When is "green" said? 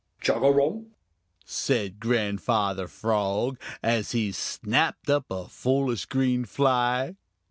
6.07-6.43